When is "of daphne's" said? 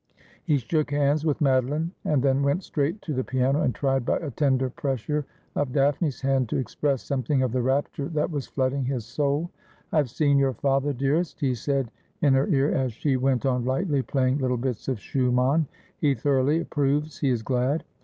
5.55-6.21